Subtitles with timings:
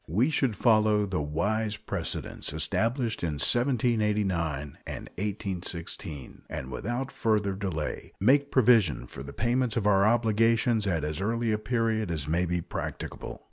[0.07, 8.11] We should follow the wise precedents established in 1789 and 1816, and without further delay
[8.19, 12.47] make provision for the payment of our obligations at as early a period as may
[12.47, 13.39] be practicable.